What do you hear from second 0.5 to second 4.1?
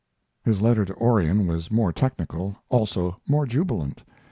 letter to Orion was more technical, also more jubilant.